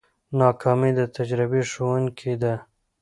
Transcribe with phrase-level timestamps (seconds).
[0.39, 2.53] ناکامي د تجربې ښوونکې ده.